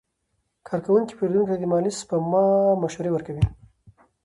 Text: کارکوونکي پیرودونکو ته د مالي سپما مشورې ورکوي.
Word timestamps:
کارکوونکي 0.67 1.13
پیرودونکو 1.17 1.49
ته 1.51 1.55
د 1.61 1.63
مالي 1.71 1.91
سپما 1.99 2.43
مشورې 2.83 3.11
ورکوي. 3.13 3.43